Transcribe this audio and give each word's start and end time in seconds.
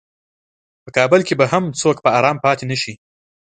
په 0.83 0.89
کابل 0.97 1.21
کې 1.27 1.33
به 1.39 1.45
هم 1.51 1.63
څوک 1.81 1.97
په 2.01 2.09
ارام 2.17 2.37
پاتې 2.45 2.65
نشي. 2.71 2.93